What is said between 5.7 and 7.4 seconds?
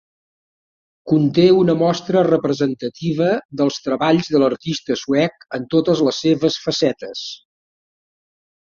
totes les seves facetes.